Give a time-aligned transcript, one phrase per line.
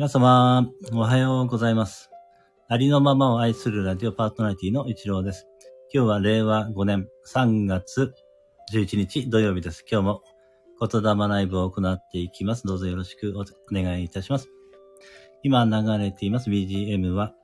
[0.00, 2.10] 皆様、おはようございます。
[2.68, 5.46] ありのままを愛するラジオパーソナリティの一郎です。
[5.92, 8.14] 今日は令和5年3月
[8.72, 9.84] 11日土曜日です。
[9.86, 10.22] 今日も
[10.80, 12.66] 言霊ライブを行っていきます。
[12.66, 13.44] どうぞよろしくお
[13.74, 14.48] 願いいたします。
[15.42, 17.34] 今流れています BGM は、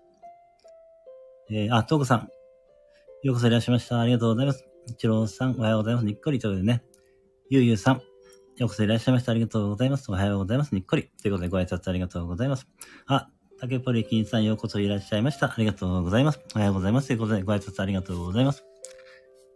[1.50, 2.28] えー、あ、トーコさん。
[3.22, 4.00] ようこそいらっしゃいました。
[4.00, 4.66] ありがとうございます。
[4.86, 6.06] 一郎さん、おはようございます。
[6.06, 6.82] にっこりということでね。
[7.50, 8.00] ゆうゆうさん。
[8.56, 9.32] ようこそいらっしゃいました。
[9.32, 10.10] ありがとうございます。
[10.10, 10.74] おはようございます。
[10.74, 11.10] にっこり。
[11.20, 12.66] ということでご挨拶ありがとうございます。
[13.06, 13.28] あ、
[13.60, 15.48] 竹ポリキンさんようこそいらっしゃいました。
[15.48, 16.40] ありがとうございます。
[16.54, 17.08] おはようございます。
[17.08, 18.64] ということでご挨拶ありがとうございます。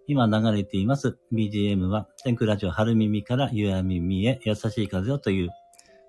[0.07, 5.51] 今流れています BGM は天空ラジオ春耳から夕闇耳へ優しい風をという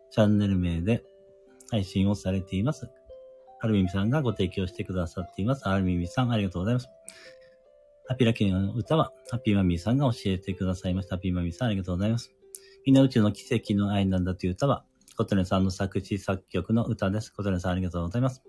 [0.10, 1.04] チャンネル名で
[1.70, 2.90] 配信をされています。
[3.60, 5.64] 春耳さんがご提供してくださっています。
[5.64, 6.90] 春耳さんありがとうございます。
[8.10, 11.16] ハッピーラッキーの歌はハッピーマミーさんが教えてくださいました。
[11.16, 12.41] ハッピーマミーさんありがとうございます。
[12.86, 14.86] みんな宇宙の奇跡の愛なんだという歌は、
[15.18, 17.32] コトネさんの作詞作曲の歌です。
[17.32, 18.42] コトネさんありがとうございます。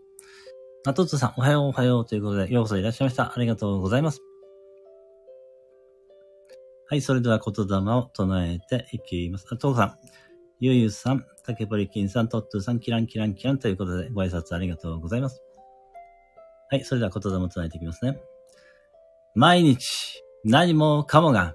[0.85, 3.33] あトツさん、おはようおはようということで、ようこそいらっしゃいました。
[3.33, 4.21] ありがとうございます。
[6.89, 9.47] はい、それでは言霊を唱えていきます。
[9.51, 9.99] あ、トウさん、
[10.61, 15.41] ゆうゆうさん、竹堀金さん、トットさん、キランキランキランということで、ご挨拶ありがとうございます。
[16.71, 18.19] はい、それでは言霊を唱えていきますね。
[19.35, 21.55] 毎日、何もかもが、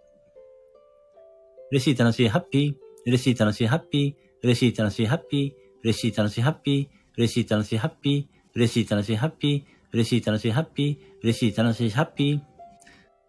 [1.71, 2.73] 嬉しい、楽しい、ハッピー。
[3.05, 4.13] 嬉しい、楽しい、ハッピー。
[4.43, 5.53] 嬉しい、楽しい、ハッピー。
[5.83, 6.87] 嬉しい、楽しい、ハッピー。
[7.15, 8.41] 嬉しい、楽しい、ハッピー。
[8.53, 9.81] 嬉しい、楽しい、ハッピー。
[9.93, 10.97] 嬉しい、楽しい、ハッピー。
[11.23, 12.51] 嬉しい、楽しい、ハッピー。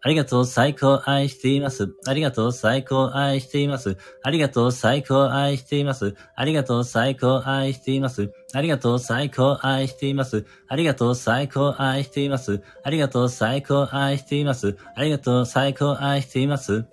[0.05, 1.95] ありがとう、最高、愛しています。
[2.05, 3.97] ありがとう、最高、愛しています。
[4.21, 6.13] ありがとう、最高、愛しています。
[6.33, 8.29] ありがとう、最高、愛しています。
[8.51, 10.43] ありがとう、最高、愛しています。
[10.67, 12.61] ありがとう、最高、愛しています。
[12.83, 14.77] ありがとう、最高、愛しています。
[14.93, 16.92] ありがとう、最高、愛しています。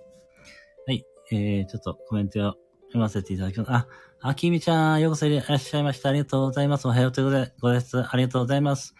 [1.32, 2.54] えー、ちょっとコメントを
[2.88, 3.70] 読ませていただきます。
[3.70, 3.86] あ、
[4.20, 6.08] あきみちゃん、ようこそいらっしゃいました。
[6.08, 6.86] ありがとうございます。
[6.86, 8.94] おはようということで、ご挨拶ありがとうございます。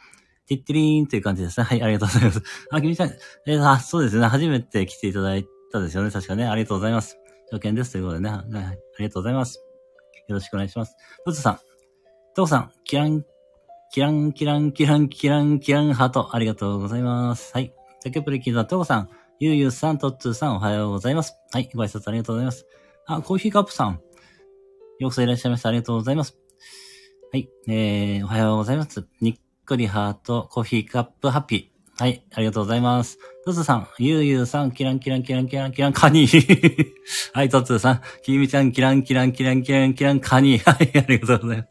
[0.46, 1.64] ティッティリーンという感じですね。
[1.68, 2.42] はい、ありがとうございます。
[2.70, 3.10] あきみちゃん、
[3.46, 4.26] えー、あ、そうですね。
[4.26, 6.10] 初めて来ていただいたですよね。
[6.10, 6.46] 確かね。
[6.46, 7.18] ありがとうございます。
[7.52, 7.92] 条件です。
[7.92, 8.30] ということでね。
[8.30, 9.58] はい、ありがとうございます。
[10.28, 10.96] よろしくお願いします。
[11.24, 11.58] トツさん、
[12.34, 13.24] トウさん、キラン、
[13.92, 16.34] キラン、キラン、キラン、キラン、キラン、ハート。
[16.34, 17.52] ありがとうございます。
[17.52, 17.74] はい。
[18.02, 19.10] テケプリキーザ、トウさん、
[19.42, 21.34] ゆうゆうさん、トッツーさん、おはようございます。
[21.50, 21.70] はい。
[21.74, 22.66] ご挨拶ありがとうございます。
[23.06, 23.98] あ、コーヒーカップさん、よ
[25.00, 25.70] うこそいらっしゃいました。
[25.70, 26.36] ありがとうございます。
[27.32, 27.48] はい。
[27.66, 29.08] えー、おはようございます。
[29.22, 29.34] にっ
[29.66, 32.02] こりハート、コーヒーカップハッピー。
[32.02, 32.22] はい。
[32.34, 33.18] ありがとうございます。
[33.46, 36.26] トツさん、ゆうゆうさん、キランキランキランキランキランカニ。
[37.32, 40.58] はい、トツさん、きみちゃん、キランキランキランキランキランカニ。
[40.68, 41.68] はい、ありがとうございます。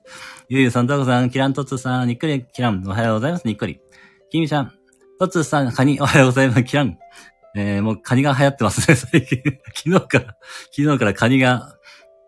[0.50, 2.84] ゆうゆうさん、トコさん、キラントツさん、にっこりキラン。
[2.88, 3.48] おはようございます。
[3.48, 3.80] にっこり。
[4.32, 4.74] きみちゃん、
[5.20, 6.02] トツさん、カニ。
[6.02, 6.64] おはようございます。
[6.64, 6.98] キラン。
[7.56, 9.42] えー、もうカニが流行ってますね、 最近。
[9.76, 10.38] 昨日から、
[10.76, 11.76] 昨日からカニが、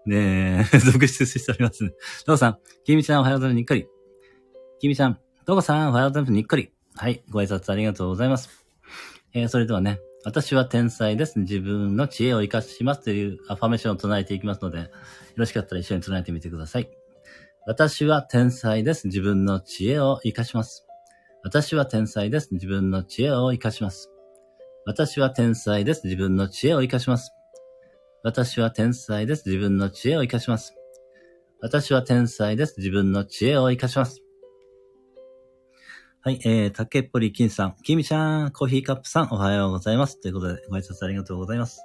[0.06, 1.92] ねえ、 続出しておりますね。
[2.26, 3.58] トコさん、きみちゃん、おはようございます。
[3.58, 3.88] にっこり。
[4.80, 6.32] きみちゃん、トコさん、おはようございます。
[6.32, 6.72] にっこり。
[6.96, 8.50] はい、ご挨拶ありがとうございます。
[9.34, 11.40] えー、それではね、私は天才です。
[11.40, 14.88] 自分の知恵を活かしますというアファメーションを唱えていきますので、よ
[15.36, 16.90] ろしかったら一緒に唱えてみてください。
[17.66, 19.08] 私は天才です。
[19.08, 20.86] 自分の知恵を活かします。
[21.44, 22.50] 私は天才です。
[22.54, 24.11] 自分の知恵を活かします。
[24.84, 26.06] 私は天才です。
[26.06, 27.32] 自分の知恵を活かします。
[28.24, 29.48] 私は天才です。
[29.48, 30.74] 自分の知恵を活かします。
[31.62, 32.74] 私は天才です。
[32.80, 34.24] 自分の知恵を活かします。
[36.22, 40.20] はい、えー、竹っぽり金さん、きみちゃん、コーヒーカップさん、おはようございます。
[40.20, 41.82] ということで、ご挨拶ありがとうございます。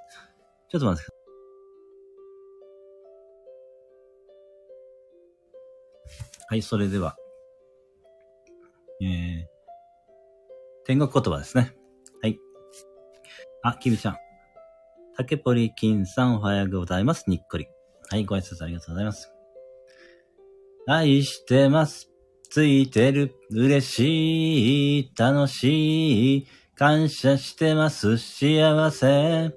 [0.69, 1.13] ちょっと待ってくださ
[6.43, 6.45] い。
[6.49, 7.15] はい、それでは、
[9.01, 9.45] えー、
[10.85, 11.76] 天国言葉ですね。
[13.67, 14.17] あ、きみちゃん。
[15.17, 17.25] 竹っぽり金さん、おはようございます。
[17.27, 17.67] にっこり。
[18.09, 19.29] はい、ご挨拶ありがとうございます。
[20.87, 22.09] 愛してます。
[22.49, 29.51] ついてる、嬉しい、楽しい、感謝してます、幸せ、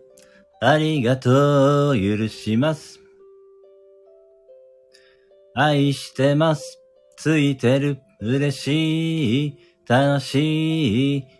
[0.60, 2.98] ありがとう、許します。
[5.54, 6.82] 愛してます、
[7.16, 11.39] ついてる、嬉しい、楽しい、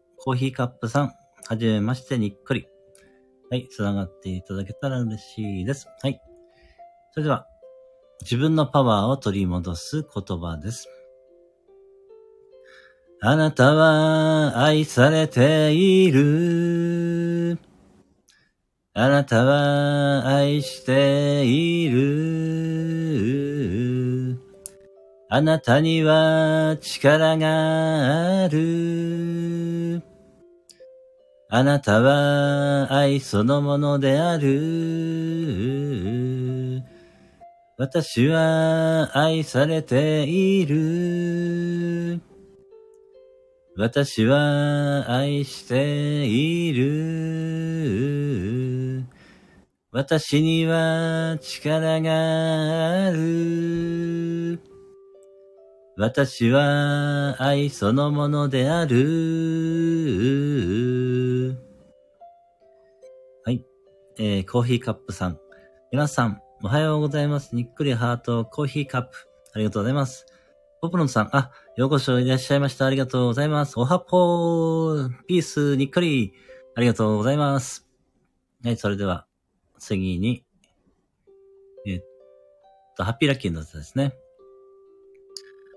[0.23, 1.13] コーヒーカップさん、
[1.47, 2.67] はじめまして、にっこり。
[3.49, 5.87] はい、つながっていただけたら嬉しいです。
[6.03, 6.21] はい。
[7.11, 7.47] それでは、
[8.21, 10.87] 自分のパワーを取り戻す言葉です。
[13.19, 17.57] あなたは愛されている。
[18.93, 22.81] あなたは愛している。
[25.29, 30.10] あなたには力がある。
[31.53, 36.01] あなたは愛そのものである。
[37.77, 42.21] 私は愛されている。
[43.75, 47.83] 私は愛している。
[49.91, 54.61] 私には力がある。
[55.97, 59.81] 私は愛そのものである。
[64.23, 65.39] えー、コーヒーカップさん。
[65.91, 67.55] 皆さん、おはようございます。
[67.55, 69.09] にっくりハートコーヒーカップ。
[69.55, 70.27] ありがとうございます。
[70.79, 72.85] ポプロンさん、あ、ようこそいらっしゃいました。
[72.85, 73.79] ありがとうございます。
[73.79, 76.35] おはぽー、ピース、にっくり。
[76.75, 77.89] ありがとうございます。
[78.63, 79.25] はい、それでは、
[79.79, 80.45] 次に、
[81.87, 82.03] えっ
[82.95, 84.13] と、ハッピーラッキーのやつですね。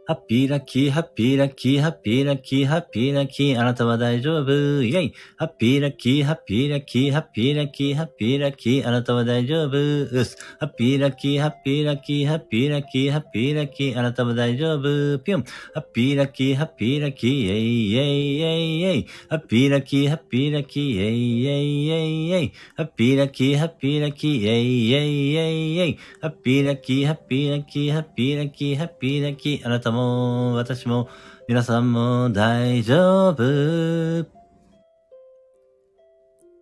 [0.06, 5.14] ハッピーラッキー、ハッピーラッキー、ハッピーラッキー、ハッピーラッキー、あなたは大丈夫、イェイ。
[5.38, 10.36] ハッピーラッキー、ハッピーラッキー、ハッピーラッキー、ハッピーラッキー、あなたは大丈夫、うす。
[10.60, 15.44] ハッピーラッキー、ハッピーラッキー、ハッピーラッキー、ハッピーラッキー、あなたは大丈夫、ぴょん。
[15.44, 19.06] ハッピーラッキー、ハッピーラッキー、イェイイェイイェイイェイ。
[19.30, 22.52] ハッピーラッキー、ハッピーラッキー、イェイイェイイェイイェイ。
[22.76, 25.98] ハッピーラッキー、ハッピーラッキー、イェイイェイイェイイェイ。
[26.20, 31.08] ハッピーラッキー、ハッピーラッキー、ハッピーラッキー、ハッピーラッキー、あなたも、私も、
[31.48, 33.42] 皆さんも大丈夫。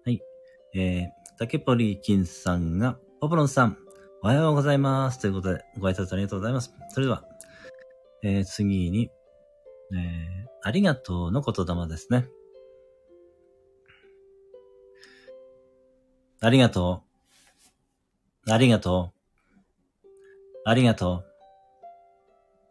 [0.05, 0.21] はい。
[0.75, 1.09] えー、
[1.39, 3.79] 竹ポリキンさんが、ポポロンさん、
[4.23, 5.19] おはようございます。
[5.19, 6.73] ということで、ご挨拶ありがとうございます。
[6.91, 7.25] それでは、
[8.23, 9.11] えー、次に、
[9.93, 12.29] えー、ありがとうの言霊ですね。
[16.41, 17.03] ありがと
[18.47, 18.53] う。
[18.53, 19.23] ありがとう。
[20.65, 21.32] ありがとう。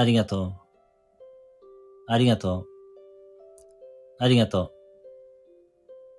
[0.00, 0.52] ありがとう。
[2.08, 2.66] ありがとう。
[4.18, 4.72] ありがとう。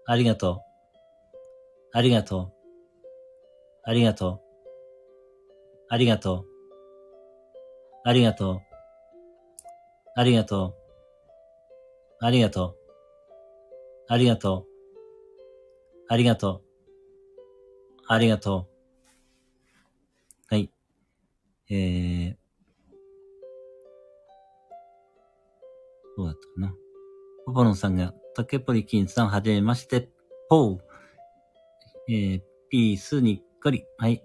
[0.05, 0.61] ありがとう。
[1.91, 2.53] ありがとう。
[3.83, 4.41] ありがとう。
[5.89, 6.45] ありがとう。
[8.03, 8.61] ありがとう。
[10.13, 10.75] ありがとう。
[12.19, 12.75] ありがとう。
[14.07, 14.65] ありがとう。
[16.07, 16.61] ありがとう。
[18.07, 18.67] ありがと
[20.51, 20.53] う。
[20.53, 20.69] はい。
[21.67, 22.40] えー、
[26.21, 26.75] どうだったかな。
[27.45, 30.09] ポポロンさんが、竹ポリキンさん、はじめまして、
[30.49, 30.77] ポー。
[32.09, 33.85] えー、ピースにっこり。
[33.97, 34.23] はい。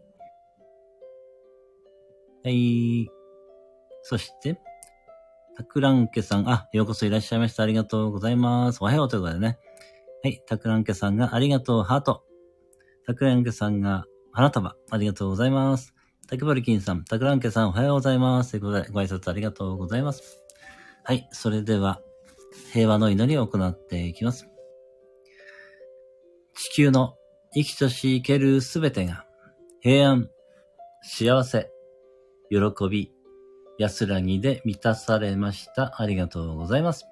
[2.44, 3.08] はい。
[4.02, 4.60] そして、
[5.56, 7.62] タクランケさん、あ、ようこそいらっしゃいました。
[7.62, 8.82] ありがとうございます。
[8.82, 9.58] おはようということでね。
[10.22, 10.42] はい。
[10.46, 12.24] タクランケさんが、ありがとう、ハート。
[13.06, 14.76] タクランケさんが、花束。
[14.90, 15.94] ありがとうございます。
[16.28, 18.50] タケバリキンさん、タクランケさん、おはようございます。
[18.50, 20.45] ということで、ご挨拶ありがとうございます。
[21.08, 21.28] はい。
[21.30, 22.00] それでは、
[22.72, 24.48] 平和の祈りを行っていきます。
[26.52, 27.14] 地球の
[27.54, 29.25] 生きとし生けるすべてが、
[29.82, 30.30] 平安、
[31.02, 31.70] 幸せ、
[32.50, 32.58] 喜
[32.90, 33.12] び、
[33.78, 35.94] 安らぎで満たされました。
[36.02, 37.06] ありがとうございます。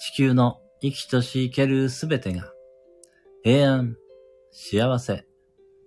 [0.00, 2.52] 地球の生きとし生けるすべてが、
[3.44, 3.96] 平安、
[4.50, 5.24] 幸せ、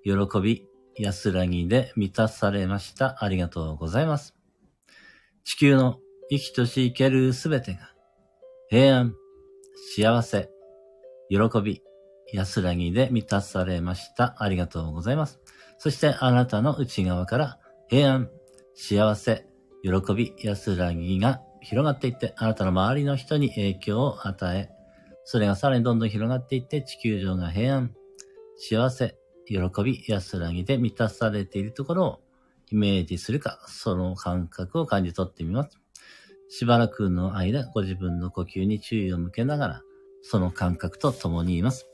[0.06, 3.18] 喜び、安らぎで満たされました。
[3.22, 4.34] ありがとうございます。
[5.44, 6.00] 地球の
[6.30, 7.94] 生きとし生けるすべてが、
[8.70, 9.16] 平安、
[9.96, 10.50] 幸せ、
[11.30, 11.82] 喜び、
[12.34, 14.36] 安らぎで満たされました。
[14.40, 15.40] ありがとうございます。
[15.78, 18.30] そしてあなたの内側から平安、
[18.74, 19.46] 幸せ、
[19.84, 24.70] 喜び、安らぎが広がっていって、あなたの周りの人に影響を与え、
[25.26, 27.94] それがさらにどんどん広がっていって、地球上が平安、
[28.58, 29.16] 幸せ、
[29.48, 32.20] 喜び、安らぎで満たされているところを
[32.72, 35.85] イメージするか、その感覚を感じ取ってみます。
[36.50, 39.82] しばらくの間、ご自分の呼吸に注意を向けながら、
[40.22, 41.88] その感覚と共にいます。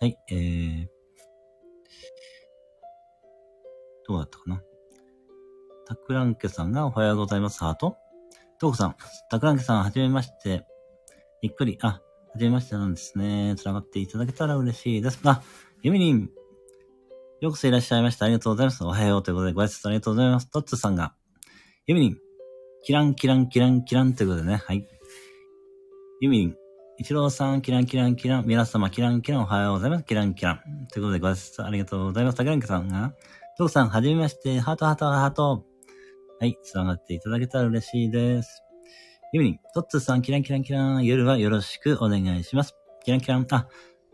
[0.00, 0.86] はい、えー、
[4.06, 4.62] どうだったかな？
[5.86, 7.96] タクランケさんがおはようございます、ハート？
[8.58, 8.96] トーコさん、
[9.30, 10.66] タクランケさん、はじめまして。
[11.42, 12.00] ゆっくり、あ、は
[12.36, 13.54] じめましてなんですね。
[13.56, 15.20] 繋がっていただけたら嬉しいです。
[15.24, 15.42] あ、
[15.82, 16.30] ユミリン、
[17.40, 18.24] ようこそいらっしゃいました。
[18.24, 18.84] ありがとうございます。
[18.84, 20.50] おはようということで、ご挨拶ありがとうございます。
[20.50, 21.14] トッツさんが、
[21.88, 22.18] ユミリン、
[22.82, 24.88] キランキランキランキランということでね、はい。
[26.20, 26.56] ユミリン、
[26.98, 30.04] 一郎さん、キランキランキラン、皆様、キランキラン、おはようございます。
[30.04, 30.88] キランキラン。
[30.88, 32.38] ということで、ご挨拶ありがとうございます。
[32.38, 33.14] 竹中さんが、
[33.56, 34.58] トーさん、はじめまして。
[34.58, 35.64] ハートハートハート。
[36.40, 38.64] はい、繋がっていただけたら嬉しいです。
[39.32, 41.04] ユミリン、トッツーさん、キランキランキラン。
[41.04, 42.74] 夜はよろしくお願いします。
[43.04, 43.46] キランキラン。
[43.48, 43.68] あ、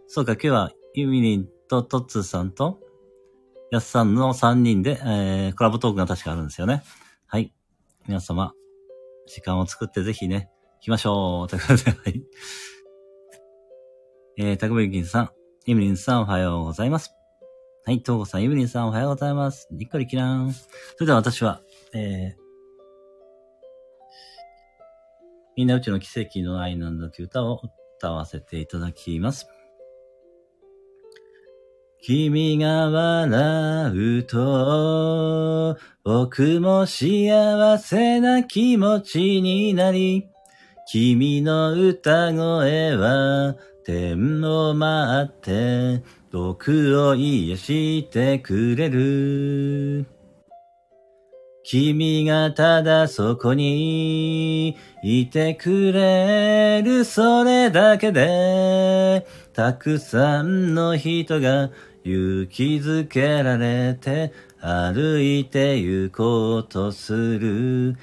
[0.08, 2.80] そうか、今日はユミリンとトッツーさんと、
[3.70, 6.82] ヤスさんの3人で、えー、コラボトークが確かあるんですよね。
[7.28, 7.54] はい。
[8.08, 8.52] 皆様、
[9.26, 11.48] 時間を作ってぜひね、行きましょう。
[11.48, 12.22] ということで、はい。
[14.38, 15.30] えー、タクブリキンさん、
[15.66, 17.12] ユミリンさんおはようございます。
[17.84, 19.68] はい、東郷さん、ユミリンさん、おはようございます。
[19.70, 20.52] にっこりきらん。
[20.52, 20.66] そ
[21.00, 21.62] れでは私は、
[21.94, 22.42] えー、
[25.56, 27.60] みんなうちの奇跡の愛なんだという歌を
[27.98, 29.46] 歌わせていただきます。
[32.04, 40.26] 君が笑うと、僕も幸せな気持ちになり、
[40.90, 43.54] 君の歌声は
[43.84, 50.04] 天を待って、毒を癒してくれる。
[51.64, 61.70] 君がただそこにいてくれるそれだけでたくさんの人が
[62.04, 67.96] 勇気づけられて歩いて行こうとする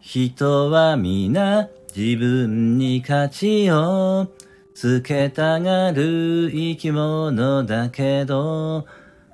[0.00, 4.28] 人は皆自分に価値を
[4.74, 8.86] つけたがる生き物だけど、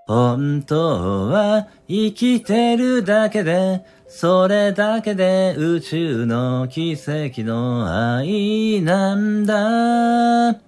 [0.07, 10.68] 本当は生きてるだけで、それだけで宇宙の奇跡の愛なんだ。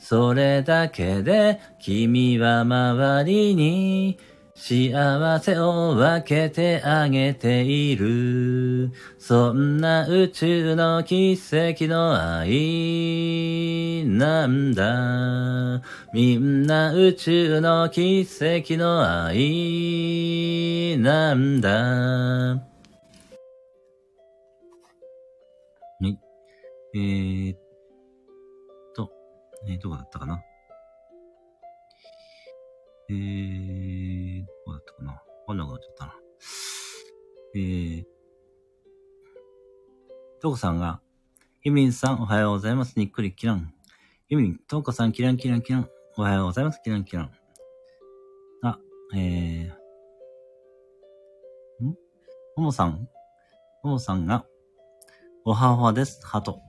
[0.00, 4.18] それだけで君は周りに
[4.54, 8.92] 幸せを分けてあげている。
[9.18, 15.82] そんな宇宙の奇跡の愛なんだ。
[16.12, 22.62] みんな宇宙の奇跡の愛なんだ。
[26.92, 27.54] えー、
[29.70, 30.42] えー、どこだったかな？
[33.08, 35.12] えー、どうだったかな？
[35.12, 36.14] わかんなくなっちゃったな。
[37.54, 38.04] えー、
[40.40, 41.00] トコさんが、
[41.62, 42.98] ユミンさんおはようございます。
[42.98, 43.72] にっくりキラン。
[44.28, 45.88] ユミン、トコさんキランキランキラン。
[46.16, 46.80] おはようございます。
[46.82, 47.30] キランキラン。
[48.62, 48.78] あ、
[49.14, 51.86] えー、ん？
[52.56, 53.08] ももさん？
[53.84, 54.46] ももさんが、
[55.44, 56.26] おはおはです。
[56.26, 56.60] ハート。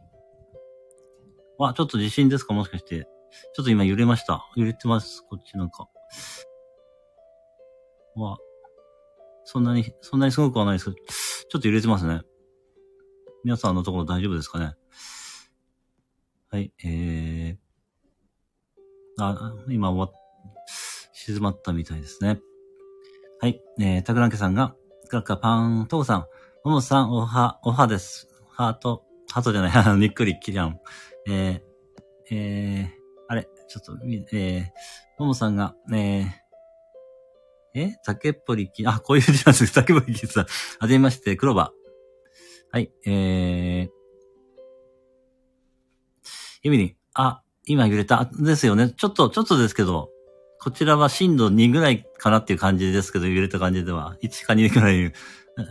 [1.62, 2.54] わ、ちょっと地震ですか？
[2.54, 3.08] もしかして。
[3.56, 4.46] ちょっと今揺れました。
[4.56, 5.24] 揺れてます。
[5.30, 5.88] こっちなんか。
[8.16, 8.38] まあ、
[9.46, 12.22] そんなに、そんなにすごくはないですけど、ちょっと揺れてますね。
[13.44, 14.76] 皆さんのところ大丈夫ですかね？
[16.50, 20.20] はい、えー、あ、今終わ
[21.14, 22.42] 静まったみたいですね。
[23.40, 24.76] はい、えー、タクランケさんが、
[25.08, 26.26] クラッカーパーン、トーさん、
[26.66, 28.28] ももさん、おは、おはです。
[28.50, 30.80] ハート、ハートじゃない、 にっくり、キリャン。
[31.28, 31.62] えー、
[32.32, 33.98] えー、あれ、ちょっと、
[34.34, 34.64] えー、
[35.20, 36.26] ももさんが、えー、
[37.74, 37.96] え？
[38.04, 40.46] 竹っぽりき、あ、こういう字なんです 竹っぽりきさん。
[40.80, 41.72] はじめまして、黒羽。
[42.72, 43.90] はい、えー。
[46.64, 48.30] ユミリン、あ、今揺れた。
[48.40, 48.92] ですよね。
[48.92, 50.10] ちょっと、ちょっとですけど、
[50.60, 55.12] こちらは震度2ぐらいかなっていう感じですけど、揺れた感じでは、1か2ぐらい、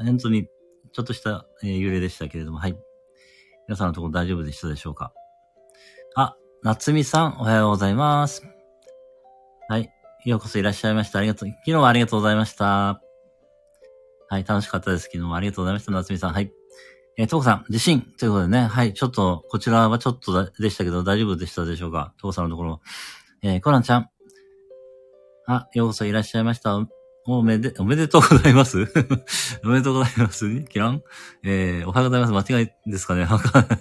[0.05, 0.49] 本当に、
[0.93, 2.77] ちょっとした、え、揺れでしたけれども、はい。
[3.69, 5.13] 皆さんのところ大丈夫でしたでしょうか？
[6.17, 8.43] あ、夏美さん、おはようございます。
[9.69, 9.91] はい。
[10.25, 11.21] ようこそいらっしゃいました。
[11.21, 11.49] ありがとう。
[11.49, 13.01] 昨日はありがとうございました。
[14.29, 15.05] はい、楽しかったです。
[15.05, 15.93] 昨日はありがとうございました。
[15.93, 16.33] 夏美さん。
[16.33, 16.53] はい。
[17.17, 18.67] えー、トーコさん、地震ということでね。
[18.67, 22.13] はい、ちょっと、こちらはちょっとでしたけど、大丈夫でしたでしょうか？
[22.21, 22.81] トコさんのところ。
[23.43, 24.11] えー、コナンちゃん。
[25.47, 26.79] あ、ようこそいらっしゃいました。
[27.27, 28.79] おめで、おめでとうございます？
[29.65, 30.65] おめでとうございます？
[30.65, 31.03] キラン？
[31.45, 32.51] えー、おはようございます。
[32.51, 33.25] 間違いですかね？
[33.25, 33.81] わかんない。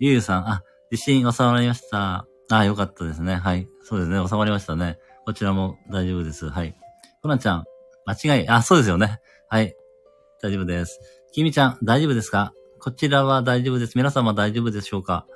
[0.00, 2.26] ゆうゆうさん、あ、地震収まりました。
[2.50, 3.36] あ、よかったですね。
[3.36, 3.68] はい。
[3.82, 4.26] そうですね。
[4.26, 4.98] 収まりましたね。
[5.26, 6.48] こちらも大丈夫です。
[6.48, 6.74] はい。
[7.22, 7.64] コナンちゃん、
[8.06, 9.20] 間違い、あ、そうですよね。
[9.48, 9.74] はい。
[10.42, 11.00] 大丈夫です。
[11.32, 12.54] きみちゃん、大丈夫ですか？
[12.80, 13.96] こちらは大丈夫です。
[13.96, 15.26] 皆様大丈夫でしょうか？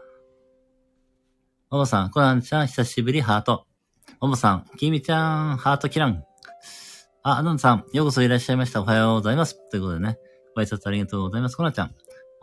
[1.71, 3.67] ももさん、コナンちゃん、久しぶり、ハート。
[4.21, 6.23] ももさん、きみちゃん、ハートキラン。
[7.23, 8.81] あ、アナンさん、ようこそいらっしゃいました。
[8.81, 9.57] おはようございます。
[9.71, 10.19] ということでね、
[10.55, 11.57] ご挨拶ありがとうございます。
[11.57, 11.95] コナンちゃん、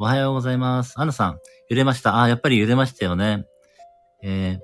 [0.02, 0.94] おはようございます。
[0.96, 2.22] アナさん、揺れました。
[2.22, 3.46] あ、やっぱり揺れましたよね。
[4.24, 4.58] え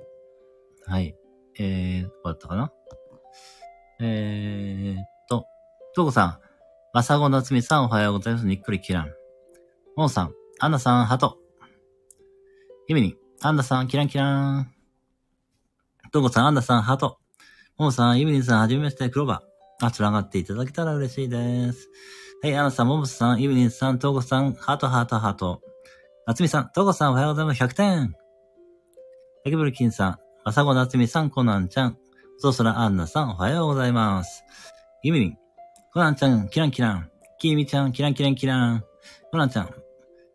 [0.88, 1.14] ー、はい。
[1.58, 2.72] えー、どうだったかな？
[4.00, 5.44] えーっと、
[5.94, 6.38] トーコさん、
[6.94, 8.46] まさごなつみさん、おはようございます。
[8.46, 9.08] にっくりキラン。
[9.94, 11.36] ももさん、アンナさん、ハト。
[12.88, 14.72] ゆみに、アンナさん、キランキラン。
[16.12, 17.18] トーコさん、アンナさん、ハト。
[17.76, 19.86] ももさん、ゆみにさん、はじめまして、クローバー。
[19.86, 21.90] あ、つながっていただけたら嬉しいです。
[22.46, 25.62] はい、アンナさん、ももさん、ゆみにさん、トーコさん、ハート、ハート、ハート。
[26.28, 27.64] なつみさん、トーコさん、おはようございます。
[27.64, 28.14] 100点。
[29.42, 31.98] タケブルキンさん、まさごなつみさん、コナンちゃん。
[32.38, 34.44] そそらアンナさん、おはようございます。
[35.02, 35.38] ゆみりん、
[35.92, 37.10] コナンちゃん、キランキラン。
[37.40, 38.84] きみちゃん、キランキランキラン。
[39.32, 39.70] コナンちゃん、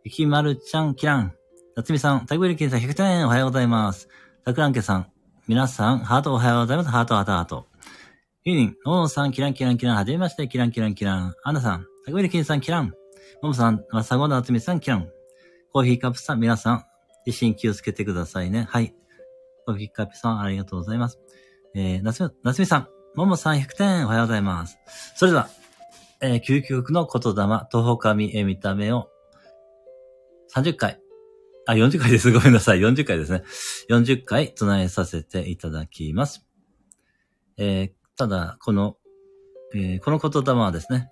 [0.04, 1.34] ゆきまるちゃん、キラン。
[1.78, 4.10] なつみさん、タケブルキンさん、100点、おはようございます。
[4.44, 5.08] たくらんけさん、
[5.48, 6.90] 皆さん、ハートおはようございます。
[6.90, 7.68] ハート、ハート、ハート。
[8.44, 9.96] ゆりん、ももさん、キランキランキラン。
[9.96, 11.36] はじめまして、キランキランキラン。
[11.46, 12.94] アンナさん、タケブルキンさん、キラン。
[13.44, 15.08] ももさん、まさごなつみさん、キラン。
[15.72, 16.84] コーヒーカップさん、皆さん、
[17.26, 18.66] 地震気をつけてくださいね。
[18.68, 18.96] はい。
[19.68, 21.20] コーヒーカップさん、ありがとうございます。
[21.76, 24.80] えー、なつみ、なつみさん、ももさん100点、おはようございます。
[25.16, 25.48] それでは、
[26.22, 29.08] えー、究極の言霊、徒歩神へ見た目を、
[30.56, 31.00] 30回、
[31.68, 32.32] あ、40回です。
[32.34, 32.80] ごめんなさい。
[32.80, 33.44] 40回ですね。
[33.92, 36.48] 40回唱えさせていただきます。
[37.58, 38.98] えー、ただ、この、
[39.76, 41.11] えー、この言霊はですね、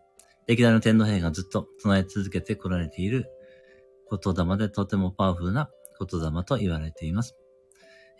[0.49, 3.29] 歴代の天皇陛下がずっと唱え続けてこられている
[4.09, 7.35] 言霊でとてもパワフルな言霊と言われています。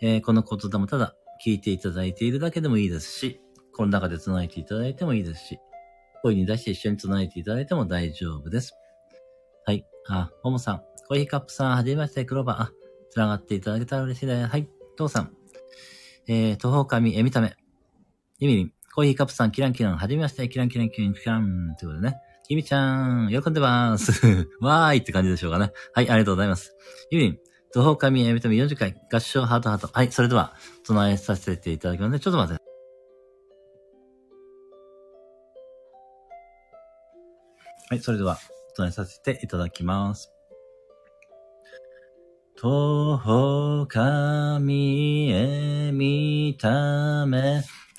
[0.00, 3.40] えー、この言霊ただ聞いていただいているだけでもいいですし、
[3.74, 5.58] この中で唱えていただいてもいいですし、
[6.22, 8.74] 声に出して一緒に唱えていただいても大丈夫です。
[9.66, 9.84] はい。
[10.06, 12.62] あ、ももさん、コーヒーカップさん、はじめまして、クローバー。
[12.62, 12.72] あ、
[13.10, 14.46] 繋がっていただけたら嬉しいです。
[14.46, 14.68] はい。
[14.96, 15.32] 父さん、
[16.28, 17.56] えー、徒歩神えみため。
[18.38, 22.16] ゆみりん、コーヒーカップさん、キランキラン、はじめまして、キランキランキランキラン、ということでね。
[22.48, 24.10] ゆみちゃん、喜んでます。
[24.60, 25.72] わーいって感じでしょうかね。
[25.94, 26.74] はい、ありがとうございます。
[27.12, 27.38] ゆみりん、
[27.72, 29.88] 徒歩神えみため40回、合唱ハートハート。
[29.92, 32.62] はい、それでは、唱えさせていただきますので、ちょっと待って。
[37.90, 38.38] はい、それでは、
[38.76, 40.32] 唱えさせていただきます。
[42.56, 47.62] 徒歩神へ見ため、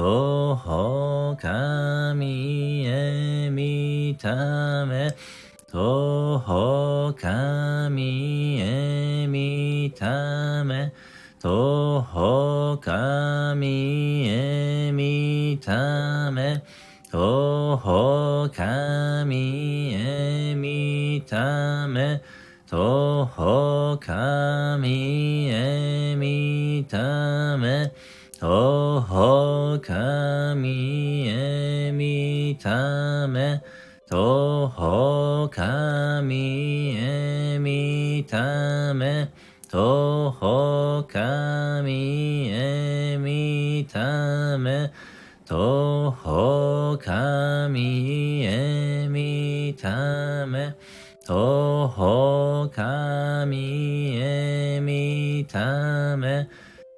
[0.00, 5.14] ほほかみえみため。
[5.70, 10.94] ほほかみえみため。
[11.38, 16.62] とほかみえみため。
[17.10, 22.22] とほかみえみため。
[22.66, 27.92] とほかみえみため。
[28.42, 33.62] おほかみえみため、
[34.08, 39.28] とほかみえみため、
[39.68, 44.90] とほかみえみため、
[45.44, 50.74] とほかみえみため、
[51.26, 56.48] とほかみえみため、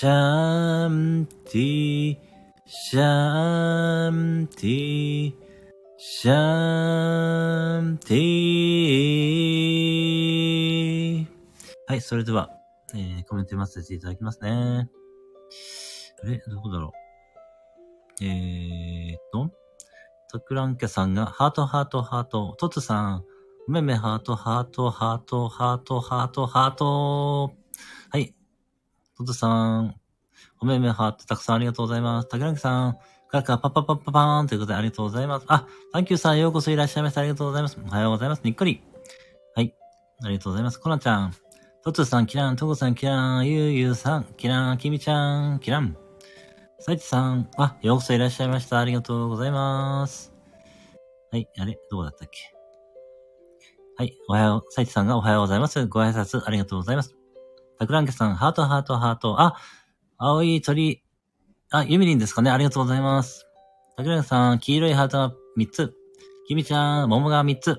[0.00, 2.16] シャンティ、
[2.66, 5.34] シャンティ、
[5.96, 8.18] シャンティ。
[11.88, 12.48] はい、それでは、
[12.94, 14.88] えー、コメント読ませていただきますね。
[16.22, 16.40] あれ？
[16.46, 16.92] どこだろ
[18.20, 18.24] う？
[18.24, 19.50] えーっと、
[20.30, 23.24] トクランケさんが、ハートハートハート、トツさん、
[23.66, 27.52] おめめハートハートハートハートハートハート。
[29.18, 29.26] はい。
[29.26, 29.94] トさん、
[30.60, 32.28] おめめハートたくさんありがとうございます。
[32.28, 32.98] 竹中さん、
[33.30, 35.46] カカパパパパパーンということでありがとうございます。
[35.48, 37.20] あ、サンキューさん、ようこそいらっしゃいました。
[37.20, 37.78] ありがとうございます。
[37.84, 38.42] おはようございます。
[38.44, 38.82] にっこり。
[39.54, 39.74] はい。
[40.24, 40.78] ありがとうございます。
[40.78, 41.34] コナちゃん、
[41.84, 45.96] トツさん、キラン、トコさん、キラン、ゆうゆうさん、キラン、キミちゃん、キラン。
[46.80, 48.78] サイチさん、あ、ようこそいらっしゃいました。
[48.78, 50.32] ありがとうございます。
[51.30, 51.78] はい、あれ？
[51.90, 52.54] どこだったっけ？
[53.96, 55.86] はい、おはよう、サイチさんがおはようございます。
[55.86, 57.17] ご挨拶ありがとうございます。
[57.78, 59.40] タクランケさん、ハート、ハート、ハート。
[59.40, 59.56] あ、
[60.16, 61.02] 青い鳥。
[61.70, 63.46] あ、ユミリンですかねありがとうございます。
[63.96, 65.94] タクランケさん、黄色いハートが3つ。
[66.46, 67.70] キミちゃん、桃が3つ。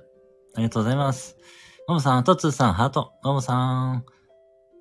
[0.55, 1.37] ありがとうございます。
[1.87, 3.13] モモさん、トツーさん、ハート。
[3.23, 4.05] モモさん、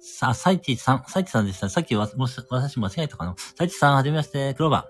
[0.00, 1.68] さ、サイチさん、サイチさんでした。
[1.68, 4.82] さっきは、もし、私間違えたかなサイチさん、はじめまして、クローバー。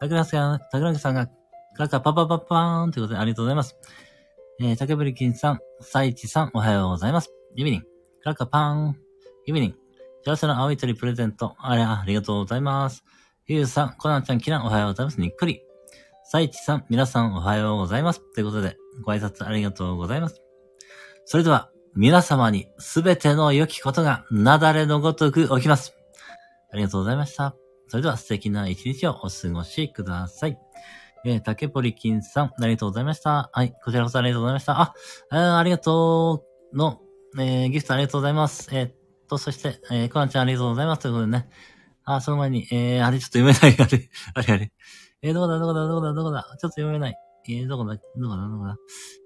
[0.00, 1.32] タクランケさん、タクランケさんが、ク
[1.78, 3.76] ラッカーパパパパーンということでありがとうございます。
[4.60, 7.30] えー、竹ブリキンさん、サイチさん、おはようございます。
[7.54, 7.86] ユミリン、ク
[8.24, 9.07] ラッカーパーン、
[9.48, 9.74] ユミリン、
[10.26, 13.02] 幸せの青い鳥プレゼント、あれ、ありがとうございます。
[13.46, 15.18] ゆうさん、コナンちゃん、キラ、おはようございます。
[15.18, 15.62] にっくり。
[16.24, 18.20] サイチさん、皆さん、おはようございます。
[18.34, 20.42] ということで、ご挨拶ありがとうございます。
[21.24, 25.94] それでは、皆様にすべての良きことが、なだれのごとく起きます。
[26.70, 27.56] ありがとうございました。
[27.86, 30.58] それでは素敵な一日をお過ごしください。
[31.24, 33.48] えー、竹ポリキンさん、ありがとうございました。
[33.50, 34.78] はい、こちらこそありがとうございました。
[34.78, 34.94] あ、
[35.30, 37.00] あありがとうの、
[37.38, 38.68] えー、ギフトありがとうございます。
[38.72, 38.97] えー
[39.28, 41.02] と、そして、えー、コナンちゃんありがとうございます。
[41.02, 41.48] ということでね。
[42.04, 44.72] あ、その前に、えー、あれちょっと読めない、 あれ、あれあれ。
[45.22, 46.42] えー、どこだ、どこだ、どこだ、どこだ。
[46.42, 47.16] ちょっと読めない。
[47.48, 48.76] えー、どこだ、どこだ、どこだ。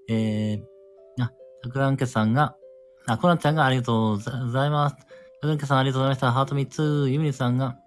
[0.09, 1.31] えー、あ、
[1.63, 2.55] タクランケさんが、
[3.07, 4.95] あ、コナンちゃんがありがとうございます。
[4.97, 5.03] タ
[5.41, 6.31] クランケさんありがとうございました。
[6.31, 7.77] ハート3つ、ユミリさんが、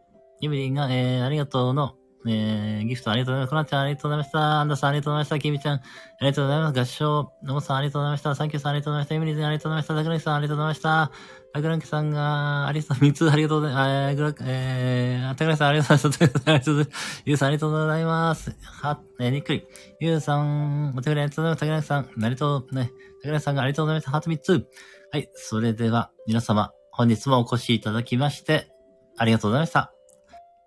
[0.41, 1.97] ユミリンが、えー、ありがとうの、
[2.29, 3.51] えー、ギフトありがとうございます。
[3.51, 4.61] コナちゃんありがとうございました。
[4.61, 5.39] アンダさんありがとうございました。
[5.39, 5.81] キミちゃんあ
[6.21, 6.81] りがとうございます。
[6.81, 8.35] 合唱、ノモさんありがとうございました。
[8.35, 9.15] サンキューさんありがとうございました。
[9.15, 9.95] エミリーズありがとうございました。
[9.95, 11.11] ザクラキさんありがとうございました。
[11.53, 13.91] タクランキさんが、アリスさん3つありがとうございます。
[13.91, 16.51] えー、グラえー、タクランキさんありがとうございます。
[16.51, 17.23] ありがとうございます。
[17.25, 18.57] ユウさんありがとうございます。
[18.83, 19.67] は、えー、にっくり。
[20.01, 21.61] ユウさん、お手振りありがとうございます。
[21.61, 22.91] タクランキさん、なりと、ね、
[23.23, 24.11] タクランキさんがありがとうございました。
[24.11, 24.67] ハート3つ。
[25.13, 28.69] はい、それでは、皆様、本日もお越しいただきまして、
[29.17, 29.93] ありがとうございました。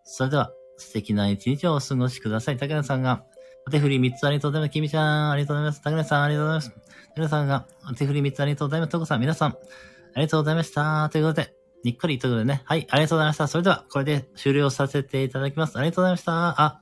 [0.04, 2.58] それでは、素敵な一日をお過ごしください。
[2.58, 3.24] 高田さんが、
[3.68, 4.72] お手振り3つありがとうございます。
[4.72, 5.82] きみちゃん、ありがとうございます。
[5.82, 6.82] 高田さん、ありがとうございます。
[7.16, 8.92] 高田さんが、お手振り3つありがとうございます。
[8.92, 9.56] とこさん、皆さん、あ
[10.16, 11.10] りがとうございました。
[11.12, 12.62] ということで、にっこりということでね。
[12.66, 13.48] はい、ありがとうございました。
[13.48, 15.78] それでは、これで終了させていただきます。
[15.78, 16.62] ありがとうございました。
[16.62, 16.82] あ、